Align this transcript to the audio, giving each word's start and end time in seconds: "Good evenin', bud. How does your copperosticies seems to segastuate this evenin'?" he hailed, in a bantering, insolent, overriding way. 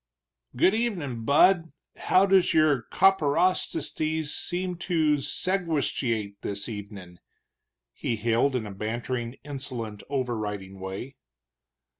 "Good 0.55 0.73
evenin', 0.73 1.25
bud. 1.25 1.73
How 1.97 2.25
does 2.25 2.55
your 2.55 2.87
copperosticies 2.91 4.29
seems 4.33 4.79
to 4.85 5.17
segastuate 5.17 6.37
this 6.41 6.67
evenin'?" 6.67 7.19
he 7.93 8.15
hailed, 8.15 8.55
in 8.55 8.65
a 8.65 8.71
bantering, 8.73 9.35
insolent, 9.43 10.01
overriding 10.09 10.79
way. 10.79 11.17